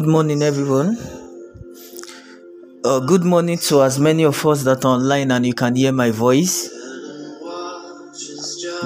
Good 0.00 0.08
morning, 0.08 0.40
everyone. 0.40 0.96
Uh, 2.82 3.00
good 3.00 3.22
morning 3.22 3.58
to 3.58 3.82
as 3.82 3.98
many 3.98 4.22
of 4.24 4.46
us 4.46 4.62
that 4.62 4.82
are 4.86 4.94
online 4.94 5.30
and 5.30 5.44
you 5.44 5.52
can 5.52 5.76
hear 5.76 5.92
my 5.92 6.10
voice. 6.10 6.70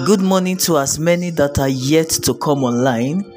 Good 0.05 0.23
morning 0.23 0.57
to 0.57 0.77
as 0.79 0.99
many 0.99 1.31
that 1.31 1.61
are 1.61 1.69
yet 1.69 2.11
to 2.25 2.35
come 2.35 2.65
online. 2.65 3.33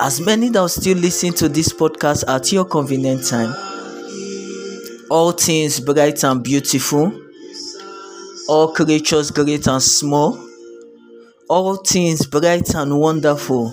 As 0.00 0.20
many 0.20 0.48
that 0.48 0.58
are 0.58 0.68
still 0.68 0.98
listening 0.98 1.34
to 1.34 1.48
this 1.48 1.68
podcast 1.68 2.24
at 2.26 2.50
your 2.50 2.64
convenient 2.64 3.24
time. 3.24 3.54
All 5.12 5.30
things 5.30 5.78
bright 5.78 6.24
and 6.24 6.42
beautiful. 6.42 7.12
All 8.48 8.72
creatures 8.72 9.30
great 9.30 9.68
and 9.68 9.80
small. 9.80 10.36
All 11.48 11.76
things 11.76 12.26
bright 12.26 12.74
and 12.74 12.98
wonderful 12.98 13.72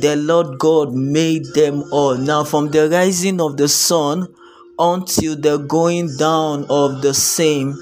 the 0.00 0.16
Lord 0.16 0.58
God 0.58 0.94
made 0.94 1.44
them 1.54 1.84
all. 1.92 2.16
Now, 2.16 2.44
from 2.44 2.70
the 2.70 2.88
rising 2.88 3.40
of 3.40 3.56
the 3.56 3.68
sun 3.68 4.28
until 4.78 5.36
the 5.36 5.58
going 5.58 6.16
down 6.16 6.66
of 6.68 7.02
the 7.02 7.14
same, 7.14 7.76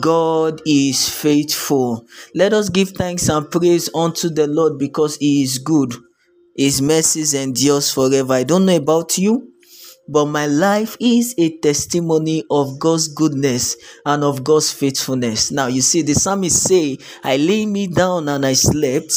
God 0.00 0.62
is 0.66 1.08
faithful. 1.08 2.06
Let 2.34 2.52
us 2.52 2.68
give 2.68 2.90
thanks 2.90 3.28
and 3.28 3.50
praise 3.50 3.90
unto 3.94 4.30
the 4.30 4.46
Lord 4.46 4.78
because 4.78 5.16
He 5.16 5.42
is 5.42 5.58
good. 5.58 5.94
His 6.56 6.80
mercies 6.80 7.34
endures 7.34 7.92
forever. 7.92 8.32
I 8.32 8.44
don't 8.44 8.64
know 8.64 8.76
about 8.76 9.18
you, 9.18 9.52
but 10.08 10.26
my 10.26 10.46
life 10.46 10.96
is 11.00 11.34
a 11.36 11.58
testimony 11.58 12.44
of 12.50 12.78
God's 12.78 13.08
goodness 13.08 13.76
and 14.06 14.22
of 14.22 14.44
God's 14.44 14.72
faithfulness. 14.72 15.50
Now, 15.50 15.66
you 15.66 15.82
see, 15.82 16.02
the 16.02 16.14
psalmist 16.14 16.62
say, 16.62 16.98
I 17.22 17.36
lay 17.36 17.66
me 17.66 17.88
down 17.88 18.28
and 18.28 18.46
I 18.46 18.52
slept 18.52 19.12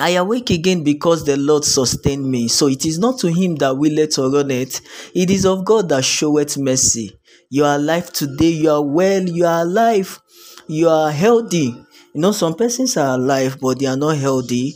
I 0.00 0.10
awake 0.10 0.50
again 0.50 0.84
because 0.84 1.24
the 1.24 1.36
Lord 1.36 1.64
sustained 1.64 2.28
me. 2.30 2.48
So 2.48 2.68
it 2.68 2.84
is 2.86 2.98
not 2.98 3.18
to 3.20 3.28
him 3.28 3.56
that 3.56 3.76
we 3.76 3.90
willeth 3.90 4.18
or 4.18 4.30
it, 4.50 4.80
it 5.14 5.30
is 5.30 5.44
of 5.46 5.64
God 5.64 5.88
that 5.88 6.04
showeth 6.04 6.58
mercy. 6.58 7.18
You 7.48 7.64
are 7.64 7.76
alive 7.76 8.12
today, 8.12 8.50
you 8.50 8.70
are 8.70 8.82
well, 8.84 9.22
you 9.22 9.44
are 9.44 9.62
alive, 9.62 10.20
you 10.68 10.88
are 10.88 11.10
healthy. 11.10 11.74
You 12.14 12.20
know, 12.20 12.32
some 12.32 12.54
persons 12.54 12.96
are 12.96 13.14
alive, 13.14 13.58
but 13.60 13.78
they 13.78 13.86
are 13.86 13.96
not 13.96 14.16
healthy. 14.16 14.74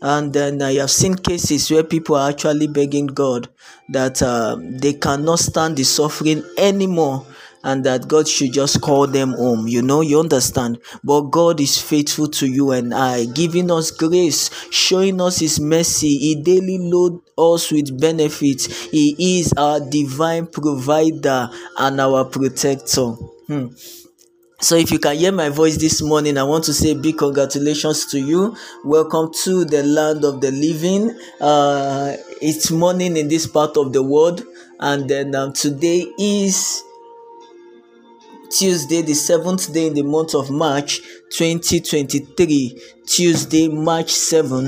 And 0.00 0.32
then 0.32 0.60
I 0.60 0.74
have 0.74 0.90
seen 0.90 1.14
cases 1.14 1.70
where 1.70 1.82
people 1.82 2.16
are 2.16 2.28
actually 2.30 2.66
begging 2.66 3.06
God 3.06 3.48
that 3.88 4.22
uh, 4.22 4.56
they 4.60 4.92
cannot 4.92 5.38
stand 5.38 5.76
the 5.76 5.84
suffering 5.84 6.44
anymore 6.58 7.26
and 7.64 7.82
that 7.84 8.06
God 8.06 8.28
should 8.28 8.52
just 8.52 8.80
call 8.80 9.06
them 9.06 9.32
home. 9.32 9.66
You 9.66 9.82
know, 9.82 10.02
you 10.02 10.20
understand. 10.20 10.78
But 11.02 11.22
God 11.22 11.60
is 11.60 11.80
faithful 11.80 12.28
to 12.28 12.46
you 12.46 12.70
and 12.70 12.94
I, 12.94 13.24
giving 13.24 13.70
us 13.70 13.90
grace, 13.90 14.50
showing 14.70 15.20
us 15.20 15.38
His 15.38 15.58
mercy. 15.58 16.16
He 16.18 16.42
daily 16.42 16.78
load 16.78 17.20
us 17.36 17.72
with 17.72 17.98
benefits. 17.98 18.84
He 18.86 19.38
is 19.38 19.52
our 19.56 19.80
divine 19.80 20.46
provider 20.46 21.48
and 21.78 22.00
our 22.00 22.24
protector. 22.26 23.12
Hmm. 23.48 23.68
So, 24.60 24.76
if 24.76 24.90
you 24.90 24.98
can 24.98 25.16
hear 25.16 25.32
my 25.32 25.50
voice 25.50 25.76
this 25.76 26.00
morning, 26.00 26.38
I 26.38 26.44
want 26.44 26.64
to 26.64 26.72
say 26.72 26.94
big 26.94 27.18
congratulations 27.18 28.06
to 28.06 28.18
you. 28.18 28.56
Welcome 28.82 29.30
to 29.42 29.64
the 29.64 29.82
land 29.82 30.24
of 30.24 30.40
the 30.40 30.52
living. 30.52 31.18
Uh, 31.38 32.16
it's 32.40 32.70
morning 32.70 33.16
in 33.18 33.28
this 33.28 33.46
part 33.46 33.76
of 33.76 33.92
the 33.92 34.02
world, 34.02 34.42
and 34.80 35.10
then 35.10 35.34
um, 35.34 35.52
today 35.52 36.06
is 36.18 36.82
Tuesday, 38.54 39.02
the 39.02 39.14
seventh 39.14 39.72
day 39.72 39.88
in 39.88 39.94
the 39.94 40.02
month 40.02 40.32
of 40.32 40.48
March 40.48 41.00
2023. 41.30 42.80
Tuesday, 43.04 43.66
March 43.66 44.12
7, 44.12 44.66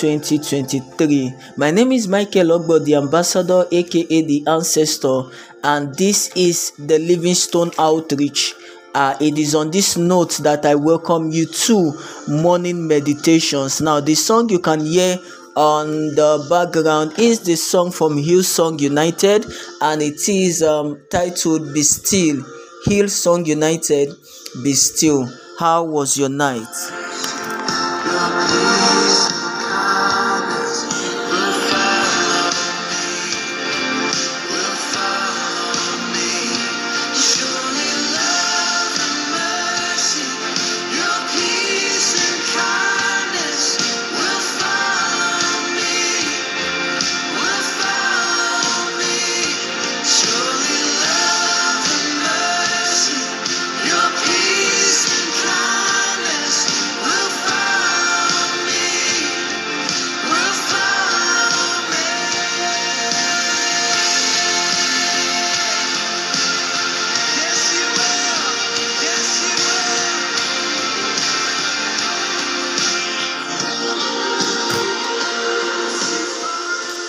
2023. 0.00 1.32
My 1.56 1.70
name 1.70 1.92
is 1.92 2.08
Michael 2.08 2.58
Ogbo, 2.58 2.84
the 2.84 2.96
ambassador, 2.96 3.64
aka 3.70 4.22
the 4.22 4.42
ancestor, 4.48 5.22
and 5.62 5.94
this 5.94 6.32
is 6.34 6.72
the 6.78 6.98
Livingstone 6.98 7.70
Outreach. 7.78 8.54
Uh, 8.92 9.16
it 9.20 9.38
is 9.38 9.54
on 9.54 9.70
this 9.70 9.96
note 9.96 10.38
that 10.38 10.66
I 10.66 10.74
welcome 10.74 11.30
you 11.30 11.46
to 11.46 11.92
morning 12.26 12.88
meditations. 12.88 13.80
Now, 13.80 14.00
the 14.00 14.16
song 14.16 14.48
you 14.48 14.58
can 14.58 14.80
hear 14.80 15.16
on 15.54 15.86
the 16.16 16.44
background 16.50 17.14
is 17.20 17.38
the 17.40 17.54
song 17.54 17.92
from 17.92 18.16
Hillsong 18.16 18.80
United, 18.80 19.46
and 19.80 20.02
it 20.02 20.28
is 20.28 20.60
um, 20.64 21.00
titled 21.08 21.72
Be 21.72 21.82
Still. 21.82 22.44
Hillsong 22.86 23.46
United, 23.46 24.16
Be 24.62 24.72
Still. 24.72 25.28
How 25.58 25.82
was 25.84 26.16
your 26.16 26.28
night? 26.28 26.66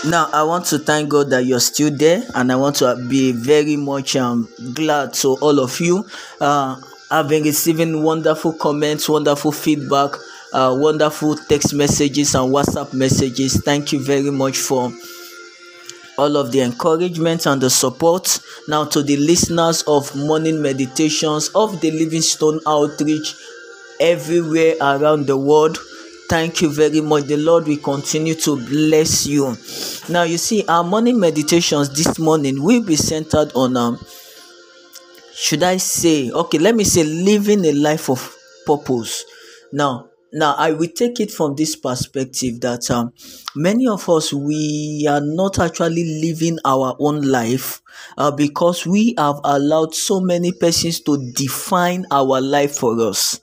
Now, 0.06 0.30
I 0.32 0.44
want 0.44 0.66
to 0.68 0.80
thank 0.80 1.10
God 1.10 1.30
that 1.32 1.44
you're 1.46 1.60
still 1.60 1.92
there, 1.92 2.24
and 2.34 2.52
I 2.54 2.56
want 2.56 2.78
to 2.78 2.96
be 3.10 3.34
very 3.34 3.76
much 3.76 4.16
um, 4.16 4.48
glad 4.74 5.14
to 5.16 5.36
all 5.42 5.60
of 5.60 5.78
you. 5.82 6.06
Uh, 6.40 6.80
I've 7.12 7.28
been 7.28 7.44
receiving 7.44 8.02
wonderful 8.02 8.54
comments, 8.54 9.10
wonderful 9.10 9.52
feedback, 9.52 10.12
uh, 10.54 10.74
wonderful 10.80 11.36
text 11.36 11.74
messages, 11.74 12.34
and 12.34 12.54
WhatsApp 12.54 12.94
messages. 12.94 13.62
Thank 13.62 13.92
you 13.92 14.00
very 14.02 14.32
much 14.32 14.58
for 14.58 14.90
all 16.18 16.38
of 16.38 16.54
the 16.54 16.62
encouragement 16.62 17.46
and 17.46 17.62
the 17.62 17.70
support. 17.70 18.40
Now, 18.70 18.86
to 18.86 19.04
the 19.04 19.18
listeners 19.18 19.82
of 19.82 20.16
morning 20.16 20.62
meditations 20.62 21.50
of 21.50 21.82
the 21.82 21.92
Livingstone 21.92 22.62
Outreach 22.66 23.36
everywhere 24.00 24.76
around 24.80 25.28
the 25.28 25.36
world. 25.36 25.78
Thank 26.30 26.62
you 26.62 26.70
very 26.70 27.02
much. 27.02 27.24
The 27.26 27.38
Lord 27.38 27.68
will 27.68 27.78
continue 27.78 28.36
to 28.36 28.56
bless 28.68 29.26
you. 29.26 29.58
Now, 30.14 30.24
you 30.24 30.38
see, 30.38 30.64
our 30.68 30.84
morning 30.84 31.20
meditations 31.20 31.90
this 31.90 32.20
morning 32.20 32.62
will 32.64 32.84
be 32.84 32.96
centered 32.96 33.52
on, 33.56 33.76
um, 33.76 34.00
should 35.34 35.64
I 35.64 35.78
say, 35.78 36.30
okay, 36.32 36.60
let 36.60 36.76
me 36.76 36.84
say, 36.84 37.04
living 37.04 37.66
a 37.66 37.72
life 37.72 38.10
of 38.10 38.36
purpose. 38.66 39.26
Now, 39.74 40.10
now 40.32 40.54
I 40.56 40.72
will 40.74 40.90
take 40.90 41.20
it 41.20 41.32
from 41.32 41.56
this 41.56 41.76
perspective 41.76 42.62
that 42.62 42.92
um, 42.92 43.14
many 43.56 43.88
of 43.88 44.08
us 44.08 44.32
we 44.32 45.08
are 45.10 45.22
not 45.22 45.58
actually 45.58 46.22
living 46.22 46.60
our 46.64 46.96
own 47.00 47.22
life 47.24 47.82
uh, 48.18 48.30
because 48.30 48.86
we 48.86 49.16
have 49.18 49.40
allowed 49.44 49.96
so 49.96 50.20
many 50.20 50.52
persons 50.52 51.00
to 51.02 51.32
define 51.34 52.06
our 52.12 52.40
life 52.40 52.76
for 52.78 53.00
us. 53.02 53.40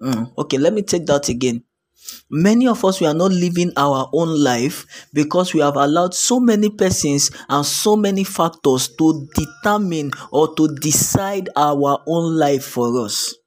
Mm, 0.00 0.32
okay, 0.38 0.58
let 0.58 0.72
me 0.72 0.82
take 0.82 1.06
that 1.06 1.28
again. 1.28 1.64
Many 2.30 2.66
of 2.68 2.84
us, 2.84 3.00
we 3.00 3.06
are 3.06 3.14
not 3.14 3.32
living 3.32 3.72
our 3.76 4.08
own 4.12 4.28
life 4.42 4.86
because 5.12 5.54
we 5.54 5.60
have 5.60 5.76
allowed 5.76 6.14
so 6.14 6.40
many 6.40 6.70
persons 6.70 7.30
and 7.48 7.64
so 7.66 7.96
many 7.96 8.24
factors 8.24 8.88
to 8.98 9.28
determine 9.34 10.10
or 10.30 10.54
to 10.56 10.68
decide 10.76 11.48
our 11.56 12.02
own 12.06 12.36
life 12.36 12.64
for 12.64 13.04
us. 13.04 13.37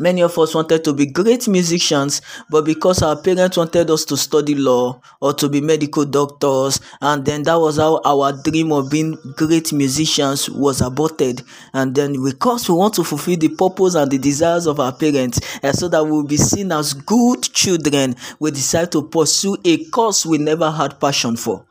Many 0.00 0.22
of 0.22 0.38
us 0.38 0.54
wanted 0.54 0.82
to 0.84 0.94
be 0.94 1.04
great 1.04 1.46
musicians, 1.46 2.22
but 2.48 2.64
because 2.64 3.02
our 3.02 3.20
parents 3.20 3.58
wanted 3.58 3.90
us 3.90 4.06
to 4.06 4.16
study 4.16 4.54
law 4.54 4.98
or 5.20 5.34
to 5.34 5.46
be 5.46 5.60
medical 5.60 6.06
doctors, 6.06 6.80
and 7.02 7.22
then 7.26 7.42
that 7.42 7.60
was 7.60 7.76
how 7.76 8.00
our 8.06 8.32
dream 8.32 8.72
of 8.72 8.90
being 8.90 9.18
great 9.36 9.74
musicians 9.74 10.48
was 10.48 10.80
aborted. 10.80 11.42
And 11.74 11.94
then, 11.94 12.16
because 12.24 12.66
we 12.66 12.76
want 12.76 12.94
to 12.94 13.04
fulfill 13.04 13.36
the 13.36 13.50
purpose 13.50 13.94
and 13.94 14.10
the 14.10 14.16
desires 14.16 14.66
of 14.66 14.80
our 14.80 14.92
parents, 14.92 15.38
and 15.62 15.76
so 15.76 15.86
that 15.88 16.02
we'll 16.02 16.24
be 16.24 16.38
seen 16.38 16.72
as 16.72 16.94
good 16.94 17.42
children, 17.42 18.16
we 18.38 18.52
decide 18.52 18.90
to 18.92 19.02
pursue 19.02 19.58
a 19.66 19.84
course 19.90 20.24
we 20.24 20.38
never 20.38 20.70
had 20.70 20.98
passion 20.98 21.36
for. 21.36 21.66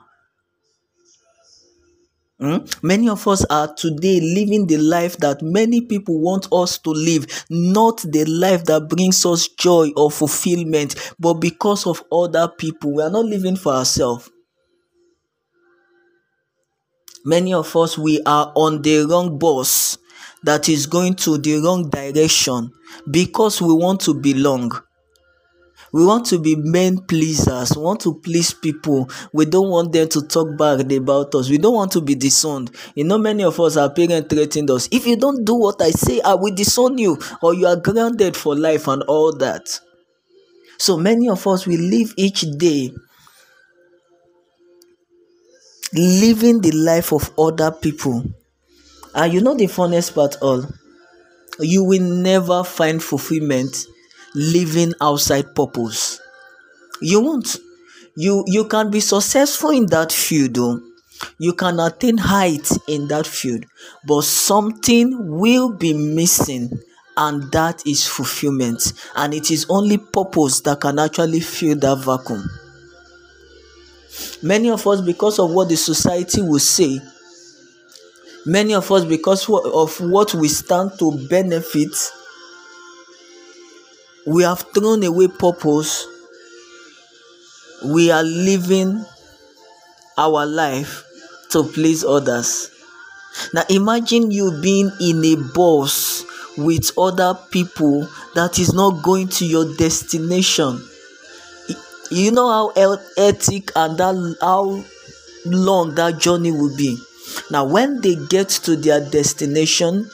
Mm? 2.42 2.84
Many 2.84 3.10
of 3.10 3.28
us 3.28 3.44
are 3.46 3.74
today 3.74 4.22
living 4.22 4.66
the 4.66 4.78
life 4.78 5.18
that 5.18 5.42
many 5.42 5.82
people 5.82 6.22
want 6.22 6.48
us 6.54 6.78
to 6.80 6.92
live, 6.92 7.46
not 7.50 7.98
the 8.02 8.24
life 8.26 8.64
that 8.66 8.88
brings 8.88 9.26
us 9.26 9.50
joy 9.50 9.90
or 9.98 10.10
fulfillment, 10.10 10.96
but 11.20 11.36
because 11.36 11.86
of 11.86 12.02
other 12.12 12.48
people. 12.48 12.96
We 12.96 13.04
are 13.04 13.10
not 13.10 13.26
living 13.26 13.58
for 13.58 13.74
ourselves. 13.74 14.30
Many 17.26 17.54
of 17.54 17.76
us, 17.76 17.98
we 17.98 18.22
are 18.26 18.54
on 18.56 18.82
the 18.82 19.06
wrong 19.06 19.38
bus 19.38 19.98
that 20.44 20.70
is 20.70 20.86
going 20.86 21.16
to 21.16 21.38
the 21.38 21.60
wrong 21.60 21.90
direction 21.90 22.72
because 23.12 23.62
we 23.62 23.74
want 23.74 24.00
to 24.02 24.14
belong. 24.14 24.72
We 25.92 26.06
want 26.06 26.26
to 26.28 26.40
be 26.40 26.56
men 26.56 27.00
pleasers. 27.00 27.76
We 27.76 27.82
want 27.84 28.02
to 28.02 28.16
please 28.20 28.54
people. 28.54 29.10
We 29.34 29.46
don't 29.46 29.70
want 29.70 29.92
them 29.92 30.08
to 30.10 30.22
talk 30.22 30.58
bad 30.58 30.92
about 30.92 31.34
us. 31.36 31.50
We 31.50 31.58
don't 31.58 31.74
want 31.74 31.92
to 31.94 32.02
be 32.02 32.16
disowned. 32.16 32.72
You 32.96 33.06
know, 33.06 33.18
many 33.18 33.44
of 33.44 33.60
us, 33.60 33.78
our 33.78 33.90
parents 33.90 34.34
threatened 34.34 34.70
us. 34.70 34.88
If 34.92 35.08
you 35.08 35.18
don't 35.18 35.44
do 35.46 35.56
what 35.56 35.82
I 35.82 35.92
say, 35.92 36.22
I 36.22 36.36
will 36.36 36.54
disown 36.54 36.98
you, 36.98 37.18
or 37.42 37.54
you 37.54 37.68
are 37.68 37.76
grounded 37.76 38.38
for 38.38 38.56
life 38.56 38.88
and 38.88 39.04
all 39.04 39.36
that. 39.38 39.80
So 40.78 40.98
many 40.98 41.28
of 41.28 41.46
us, 41.48 41.66
we 41.66 41.78
live 41.78 42.14
each 42.18 42.42
day 42.58 42.92
living 45.94 46.62
the 46.62 46.72
life 46.72 47.12
of 47.12 47.32
other 47.38 47.72
people. 47.72 48.24
And 49.16 49.34
you 49.34 49.42
know 49.42 49.56
the 49.56 49.68
funniest 49.68 50.14
part 50.14 50.38
all? 50.42 50.66
You 51.60 51.84
will 51.84 52.02
never 52.02 52.64
find 52.64 53.02
fulfillment 53.04 53.86
living 54.36 54.94
outside 55.02 55.56
purpose. 55.56 56.20
You 57.02 57.22
won't. 57.22 57.58
You 58.16 58.44
you 58.48 58.66
can 58.66 58.92
be 58.92 59.00
successful 59.00 59.70
in 59.72 59.86
that 59.88 60.12
field 60.12 60.54
though. 60.56 60.82
You 61.38 61.54
can 61.54 61.80
attain 61.80 62.18
height 62.18 62.70
in 62.88 63.08
that 63.10 63.28
field, 63.28 63.66
but 64.08 64.24
something 64.24 65.38
will 65.40 65.70
be 65.74 65.94
missing 65.94 66.80
and 67.18 67.52
that 67.52 67.86
is 67.86 68.08
fulfillment 68.08 68.94
and 69.16 69.34
it 69.34 69.52
is 69.52 69.66
only 69.70 69.98
purpose 69.98 70.62
that 70.62 70.80
can 70.80 70.98
actually 71.00 71.42
fill 71.42 71.76
that 71.78 71.98
vacuum 71.98 72.50
many 74.42 74.70
of 74.70 74.86
us 74.88 75.02
because 75.02 75.40
of 75.40 75.52
what 75.52 75.68
the 75.70 75.76
society 75.76 76.42
will 76.42 76.60
say 76.60 77.00
many 78.46 78.74
of 78.74 78.90
us 78.92 79.04
because 79.06 79.48
of 79.50 80.00
what 80.02 80.34
we 80.34 80.48
stand 80.48 80.92
to 80.98 81.28
benefit 81.30 81.90
we 84.30 84.44
have 84.44 84.64
thrown 84.76 85.04
away 85.04 85.28
purpose. 85.28 86.06
We 87.84 88.12
are 88.12 88.22
living 88.22 89.04
our 90.20 90.46
life 90.46 91.04
to 91.50 91.64
please 91.64 92.04
others. 92.04 92.70
Now 93.56 93.64
imagine 93.70 94.30
you 94.30 94.52
being 94.62 94.92
in 95.02 95.26
a 95.26 95.36
bus 95.36 96.24
with 96.60 96.92
other 96.96 97.34
people 97.50 98.08
that 98.36 98.60
is 98.60 98.72
not 98.72 99.02
going 99.02 99.30
to 99.30 99.46
your 99.46 99.76
destination. 99.78 100.80
You 102.12 102.32
know 102.32 102.52
how 102.52 103.00
ethic 103.18 103.72
and 103.76 103.98
that 103.98 104.38
how 104.42 104.84
long 105.46 105.96
that 105.96 106.20
journey 106.20 106.52
will 106.52 106.76
be? 106.78 107.00
Now 107.50 107.66
when 107.66 108.02
they 108.02 108.14
get 108.30 108.50
to 108.70 108.76
their 108.76 109.00
destination 109.10 110.08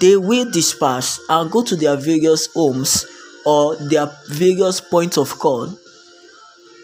they 0.00 0.16
will 0.16 0.50
disperse 0.50 1.20
and 1.28 1.50
go 1.50 1.62
to 1.62 1.76
their 1.76 1.96
various 1.96 2.46
homes 2.54 3.04
or 3.46 3.76
their 3.76 4.10
various 4.28 4.80
points 4.80 5.16
of 5.16 5.38
call 5.38 5.68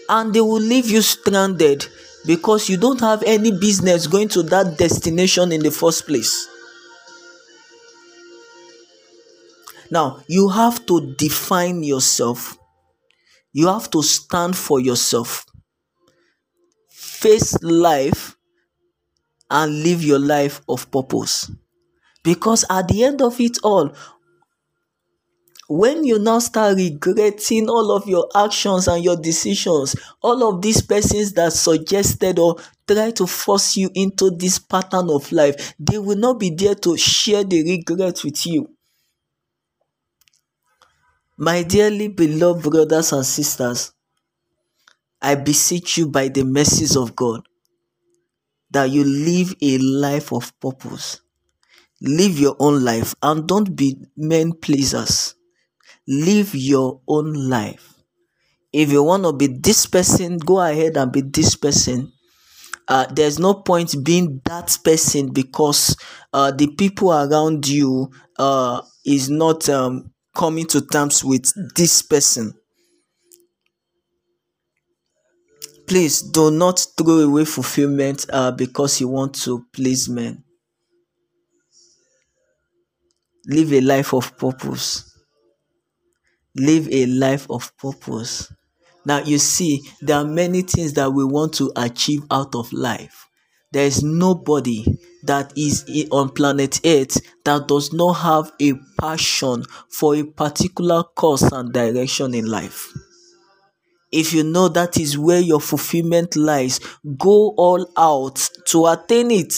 and 0.08 0.34
they 0.34 0.40
will 0.40 0.60
leave 0.60 0.86
you 0.90 1.02
stranded 1.02 1.86
because 2.26 2.68
you 2.68 2.76
don't 2.76 3.00
have 3.00 3.22
any 3.24 3.50
business 3.50 4.06
going 4.06 4.28
to 4.28 4.42
that 4.42 4.78
destination 4.78 5.52
in 5.52 5.62
the 5.62 5.70
first 5.70 6.06
place. 6.06 6.48
Now, 9.90 10.22
you 10.26 10.48
have 10.48 10.84
to 10.86 11.14
define 11.14 11.84
yourself, 11.84 12.58
you 13.52 13.68
have 13.68 13.90
to 13.92 14.02
stand 14.02 14.56
for 14.56 14.80
yourself, 14.80 15.46
face 16.88 17.60
life, 17.62 18.36
and 19.48 19.84
live 19.84 20.02
your 20.02 20.18
life 20.18 20.60
of 20.68 20.90
purpose. 20.90 21.50
Because 22.24 22.64
at 22.68 22.88
the 22.88 23.04
end 23.04 23.22
of 23.22 23.40
it 23.40 23.58
all, 23.62 23.94
when 25.68 26.04
you 26.04 26.18
now 26.18 26.38
start 26.38 26.76
regretting 26.76 27.68
all 27.68 27.90
of 27.90 28.06
your 28.08 28.28
actions 28.34 28.86
and 28.86 29.02
your 29.04 29.16
decisions 29.16 29.96
all 30.22 30.48
of 30.48 30.62
these 30.62 30.80
persons 30.80 31.32
that 31.32 31.52
suggested 31.52 32.38
or 32.38 32.56
try 32.86 33.10
to 33.10 33.26
force 33.26 33.76
you 33.76 33.90
into 33.94 34.30
this 34.30 34.58
pattern 34.58 35.10
of 35.10 35.30
life 35.32 35.74
they 35.78 35.98
will 35.98 36.16
not 36.16 36.38
be 36.38 36.50
there 36.50 36.74
to 36.74 36.96
share 36.96 37.42
the 37.44 37.62
regret 37.64 38.22
with 38.24 38.46
you. 38.46 38.70
My 41.36 41.62
dearly 41.62 42.08
beloved 42.08 42.70
brothers 42.70 43.12
and 43.12 43.24
sisters 43.26 43.92
i 45.20 45.34
beseech 45.34 45.98
you 45.98 46.08
by 46.08 46.28
the 46.28 46.44
mercies 46.44 46.96
of 46.96 47.16
god 47.16 47.46
that 48.70 48.90
you 48.90 49.04
live 49.04 49.54
a 49.62 49.78
life 49.78 50.32
of 50.32 50.58
purpose. 50.60 51.20
Live 52.00 52.38
your 52.38 52.56
own 52.58 52.84
life 52.84 53.14
and 53.22 53.46
don't 53.46 53.74
be 53.74 53.96
men 54.16 54.52
pleasers 54.52 55.35
live 56.08 56.54
your 56.54 57.00
own 57.08 57.32
life. 57.48 57.94
If 58.72 58.90
you 58.92 59.02
want 59.02 59.24
to 59.24 59.32
be 59.32 59.48
this 59.48 59.86
person, 59.86 60.38
go 60.38 60.60
ahead 60.60 60.96
and 60.96 61.12
be 61.12 61.22
this 61.22 61.56
person. 61.56 62.12
Uh, 62.88 63.06
there's 63.12 63.38
no 63.38 63.54
point 63.54 63.94
being 64.04 64.40
that 64.44 64.76
person 64.84 65.32
because 65.32 65.96
uh, 66.32 66.50
the 66.52 66.68
people 66.68 67.12
around 67.12 67.66
you 67.68 68.10
uh, 68.38 68.82
is 69.04 69.30
not 69.30 69.68
um, 69.68 70.12
coming 70.34 70.66
to 70.66 70.80
terms 70.86 71.24
with 71.24 71.52
this 71.76 72.02
person. 72.02 72.54
Please 75.88 76.22
do 76.22 76.50
not 76.50 76.86
throw 76.96 77.18
away 77.20 77.44
fulfillment 77.44 78.26
uh, 78.30 78.52
because 78.52 79.00
you 79.00 79.08
want 79.08 79.34
to 79.34 79.66
please 79.72 80.08
men. 80.08 80.44
Live 83.46 83.72
a 83.72 83.80
life 83.80 84.12
of 84.12 84.36
purpose 84.36 85.15
live 86.58 86.88
a 86.90 87.06
life 87.06 87.46
of 87.50 87.76
purpose. 87.76 88.52
Now, 89.04 89.18
you 89.20 89.38
see, 89.38 89.82
there 90.00 90.16
are 90.16 90.24
many 90.24 90.62
things 90.62 90.94
that 90.94 91.12
we 91.12 91.24
want 91.24 91.54
to 91.54 91.72
achieve 91.76 92.22
out 92.30 92.54
of 92.54 92.72
life. 92.72 93.28
There 93.72 93.86
is 93.86 94.02
nobody 94.02 94.84
that 95.24 95.52
is 95.56 95.84
on 96.10 96.30
planet 96.30 96.80
Earth 96.84 97.20
that 97.44 97.68
does 97.68 97.92
not 97.92 98.14
have 98.14 98.52
a 98.60 98.74
passion 99.00 99.64
for 99.90 100.14
a 100.16 100.24
particular 100.24 101.02
course 101.02 101.42
and 101.42 101.72
direction 101.72 102.34
in 102.34 102.46
life. 102.46 102.92
If 104.10 104.32
you 104.32 104.42
know 104.44 104.68
that 104.68 104.98
is 104.98 105.16
where 105.18 105.40
your 105.40 105.60
fulfillment 105.60 106.34
lies, 106.36 106.80
go 107.18 107.50
all 107.56 107.88
out 107.96 108.48
to 108.66 108.86
attain 108.86 109.30
it. 109.30 109.54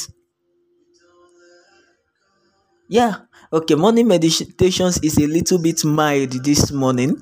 Yeah, 2.88 3.21
Okay, 3.50 3.76
morning 3.76 4.07
meditations 4.07 4.99
is 5.02 5.17
a 5.17 5.26
little 5.26 5.59
bit 5.59 5.83
mild 5.83 6.33
this 6.45 6.71
morning 6.71 7.17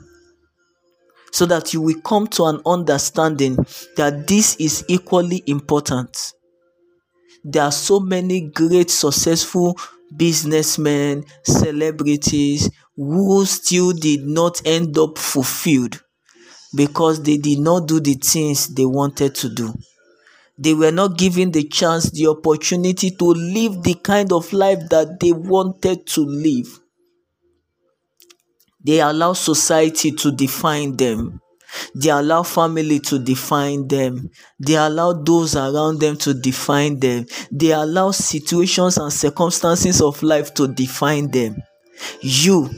so 1.31 1.47
that 1.47 1.73
you 1.73 1.81
will 1.81 2.01
come 2.01 2.27
to 2.27 2.47
an 2.47 2.61
understanding 2.67 3.55
that 3.97 4.27
this 4.27 4.57
is 4.57 4.85
equally 4.89 5.45
important. 5.47 6.33
There 7.45 7.63
are 7.63 7.71
so 7.71 8.01
many 8.01 8.51
great, 8.51 8.91
successful 8.91 9.79
businessmen, 10.17 11.25
celebrities 11.45 12.71
who 12.97 13.45
still 13.47 13.93
did 13.93 14.27
not 14.27 14.61
end 14.67 14.99
up 14.99 15.19
fulfilled 15.19 16.03
because 16.75 17.23
they 17.23 17.37
did 17.37 17.61
not 17.61 17.87
do 17.87 18.01
the 18.01 18.15
things 18.15 18.75
they 18.75 18.85
wanted 18.85 19.37
to 19.37 19.49
do. 19.49 19.73
They 20.59 20.75
were 20.75 20.93
not 20.93 21.19
given 21.19 21.51
the 21.53 21.65
chance, 21.65 22.11
the 22.11 22.29
opportunity 22.29 23.11
to 23.11 23.25
live 23.25 23.83
the 23.83 23.95
kind 23.95 24.33
of 24.33 24.53
life 24.53 24.89
that 24.91 25.21
they 25.21 25.33
wanted 25.33 26.07
to 26.09 26.23
live. 26.23 26.81
They 28.85 29.01
allow 29.01 29.33
society 29.35 30.13
to 30.13 30.33
define 30.33 30.97
them. 30.97 31.41
They 31.95 32.11
allow 32.11 32.43
family 32.43 33.01
to 33.01 33.19
define 33.19 33.89
them. 33.89 34.31
They 34.59 34.77
allow 34.77 35.13
those 35.13 35.57
around 35.57 36.01
them 36.01 36.17
to 36.19 36.33
define 36.33 37.01
them. 37.01 37.27
They 37.51 37.73
allow 37.73 38.13
situations 38.13 38.97
and 38.97 39.13
circumstances 39.13 40.01
of 40.01 40.23
life 40.23 40.55
to 40.55 40.69
define 40.69 41.31
them. 41.31 41.57
You 42.23 42.71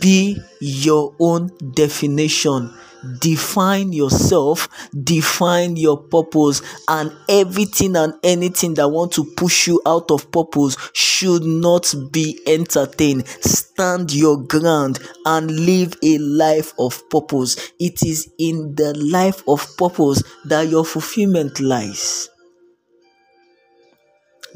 be 0.00 0.38
your 0.60 1.14
own 1.20 1.50
definition 1.74 2.72
define 3.20 3.92
yourself 3.92 4.68
define 5.04 5.76
your 5.76 5.96
purpose 5.96 6.62
and 6.88 7.12
everything 7.28 7.96
and 7.96 8.14
anything 8.22 8.74
that 8.74 8.88
want 8.88 9.12
to 9.12 9.24
push 9.36 9.66
you 9.66 9.80
out 9.86 10.10
of 10.10 10.30
purpose 10.30 10.76
should 10.92 11.42
not 11.42 11.92
be 12.12 12.38
entertained. 12.46 13.26
Stand 13.26 14.12
your 14.12 14.42
ground 14.42 14.98
and 15.24 15.50
live 15.50 15.94
a 16.02 16.18
life 16.18 16.72
of 16.78 17.08
purpose. 17.10 17.72
It 17.78 18.02
is 18.02 18.32
in 18.38 18.74
the 18.74 18.94
life 18.94 19.42
of 19.48 19.66
purpose 19.76 20.22
that 20.46 20.68
your 20.68 20.84
fulfillment 20.84 21.60
lies. 21.60 22.28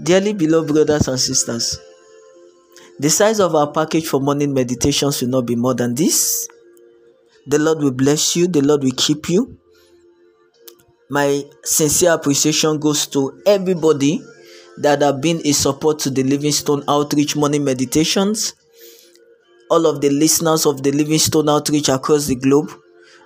Dearly 0.02 0.32
beloved 0.32 0.72
brothers 0.72 1.08
and 1.08 1.20
sisters, 1.20 1.78
the 2.98 3.10
size 3.10 3.38
of 3.38 3.54
our 3.54 3.70
package 3.70 4.06
for 4.06 4.20
morning 4.20 4.54
meditations 4.54 5.20
will 5.20 5.28
not 5.28 5.46
be 5.46 5.56
more 5.56 5.74
than 5.74 5.94
this. 5.94 6.48
The 7.50 7.58
Lord 7.58 7.78
will 7.80 7.90
bless 7.90 8.36
you, 8.36 8.46
the 8.46 8.60
Lord 8.60 8.84
will 8.84 8.94
keep 8.96 9.28
you. 9.28 9.58
My 11.08 11.42
sincere 11.64 12.12
appreciation 12.12 12.78
goes 12.78 13.08
to 13.08 13.42
everybody 13.44 14.22
that 14.78 15.02
have 15.02 15.20
been 15.20 15.40
a 15.44 15.50
support 15.50 15.98
to 16.00 16.10
the 16.10 16.22
Livingstone 16.22 16.84
Outreach 16.86 17.34
Morning 17.34 17.64
Meditations, 17.64 18.54
all 19.68 19.86
of 19.86 20.00
the 20.00 20.10
listeners 20.10 20.64
of 20.64 20.84
the 20.84 20.92
Livingstone 20.92 21.48
Outreach 21.48 21.88
across 21.88 22.26
the 22.26 22.36
globe, 22.36 22.70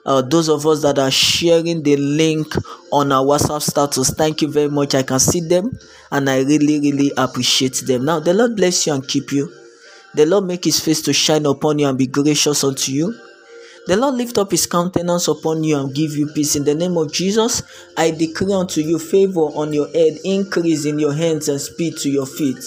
uh, 0.07 0.23
those 0.23 0.49
of 0.49 0.67
us 0.67 0.81
that 0.81 0.99
are 0.99 1.11
sharing 1.11 1.83
the 1.83 1.99
link 1.99 2.47
on 2.93 3.13
our 3.13 3.27
WhatsApp 3.27 3.61
status, 3.61 4.09
thank 4.09 4.41
you 4.41 4.49
very 4.51 4.71
much. 4.71 4.95
I 4.95 5.03
can 5.03 5.19
see 5.19 5.41
them 5.41 5.79
and 6.11 6.31
I 6.31 6.39
really, 6.39 6.81
really 6.81 7.13
appreciate 7.19 7.83
them. 7.87 8.07
Now, 8.07 8.21
the 8.21 8.33
Lord 8.33 8.57
bless 8.57 8.87
you 8.87 8.95
and 8.95 9.07
keep 9.07 9.33
you. 9.33 9.53
The 10.15 10.25
Lord 10.25 10.45
make 10.47 10.65
his 10.65 10.81
face 10.81 11.03
to 11.03 11.13
shine 11.13 11.45
upon 11.45 11.79
you 11.79 11.89
and 11.89 11.99
be 11.99 12.07
gracious 12.07 12.65
unto 12.65 12.91
you. 12.91 13.15
The 13.87 13.97
Lord 13.97 14.15
lift 14.15 14.39
up 14.39 14.51
his 14.51 14.67
countenance 14.67 15.29
upon 15.29 15.63
you 15.63 15.77
and 15.79 15.95
give 15.95 16.17
you 16.17 16.27
peace. 16.29 16.57
In 16.57 16.65
the 16.65 16.75
name 16.75 16.97
of 16.97 17.13
Jesus, 17.13 17.63
I 17.99 18.13
declare 18.13 18.59
unto 18.59 18.81
you 18.81 18.99
favor 18.99 19.41
on 19.41 19.75
your 19.75 19.89
head, 19.89 20.19
increase 20.25 20.87
in 20.87 20.99
your 20.99 21.13
hands, 21.13 21.49
and 21.51 21.61
speed 21.61 21.99
to 21.99 22.11
your 22.11 22.25
feet. 22.25 22.65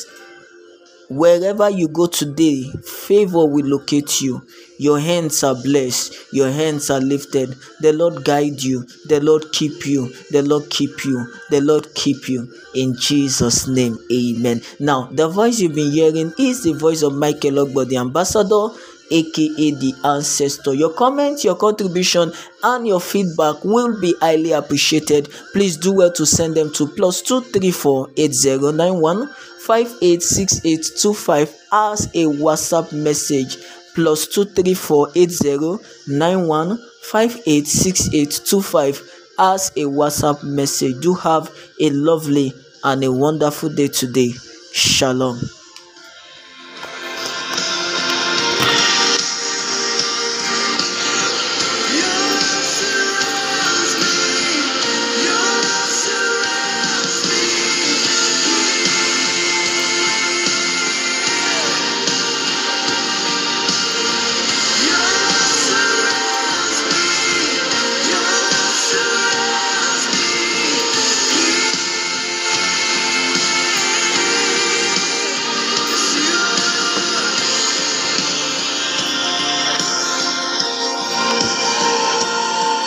Wherever 1.10 1.70
you 1.70 1.88
go 1.88 2.06
today, 2.06 2.70
favor 2.84 3.46
will 3.48 3.66
locate 3.66 4.22
you. 4.22 4.46
Your 4.78 5.00
hands 5.00 5.42
are 5.42 5.56
blessed, 5.56 6.14
your 6.34 6.52
hands 6.52 6.92
are 6.92 7.00
lifted. 7.00 7.56
The 7.80 7.94
Lord 7.94 8.24
guide 8.26 8.62
you, 8.62 8.86
the 9.08 9.20
Lord 9.22 9.52
keep 9.54 9.88
you, 9.88 10.14
the 10.32 10.44
Lord 10.44 10.70
keep 10.70 11.06
you, 11.06 11.26
the 11.50 11.62
Lord 11.62 11.96
keep 11.96 12.28
you. 12.28 12.54
In 12.76 12.96
Jesus' 13.00 13.68
name, 13.68 13.98
amen. 14.12 14.62
Now, 14.80 15.10
the 15.12 15.30
voice 15.30 15.60
you've 15.60 15.74
been 15.76 15.92
hearing 15.92 16.34
is 16.38 16.64
the 16.64 16.74
voice 16.74 17.02
of 17.02 17.16
Michael 17.16 17.66
Ogbo, 17.66 17.88
the 17.88 17.98
ambassador 17.98 18.68
aka 19.12 19.72
the 19.72 19.94
ancestor. 20.04 20.74
Your 20.74 20.94
comment, 20.94 21.44
your 21.44 21.56
contribution, 21.56 22.32
and 22.64 22.88
your 22.88 23.00
feedback 23.02 23.64
will 23.64 24.00
be 24.00 24.14
highly 24.20 24.52
appreciated. 24.52 25.30
Please 25.54 25.78
do 25.78 25.94
well 25.94 26.12
to 26.14 26.26
send 26.26 26.56
them 26.56 26.72
to 26.74 26.88
plus 26.88 27.22
two 27.22 27.42
three 27.42 27.72
four 27.72 28.10
eight 28.18 28.34
zero 28.34 28.72
nine 28.72 29.00
one 29.00 29.30
five 29.60 29.94
eight 30.02 30.24
six 30.24 30.66
eight 30.66 30.86
two 30.98 31.14
five 31.14 31.54
as 31.72 32.06
a 32.08 32.26
WhatsApp 32.26 32.92
message. 32.94 33.58
Plus 33.96 34.28
two 34.28 34.46
three 34.46 34.76
four 34.76 35.10
eight 35.16 35.32
zero 35.32 35.80
nine 36.08 36.48
one 36.48 36.80
five 37.02 37.40
eight 37.48 37.68
six 37.68 38.14
eight 38.14 38.42
two 38.46 38.62
five 38.62 39.02
as 39.40 39.70
a 39.76 39.82
WhatsApp 39.82 40.44
message. 40.44 41.02
Do 41.02 41.16
have 41.16 41.50
a 41.82 41.90
lovely 41.90 42.54
and 42.84 43.04
a 43.04 43.12
wonderful 43.12 43.70
day 43.70 43.88
today. 43.88 44.34
Shalom. 44.72 45.40